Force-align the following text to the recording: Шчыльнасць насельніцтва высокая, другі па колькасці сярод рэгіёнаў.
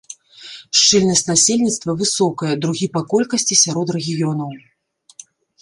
Шчыльнасць 0.79 1.23
насельніцтва 1.31 1.95
высокая, 2.01 2.53
другі 2.63 2.87
па 2.97 3.01
колькасці 3.15 3.61
сярод 3.67 3.87
рэгіёнаў. 4.01 4.49